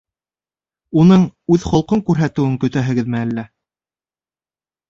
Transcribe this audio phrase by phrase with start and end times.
[1.01, 1.25] Уның
[1.57, 3.47] үҙ холҡон күрһәтеүен көтәһегеҙме әллә?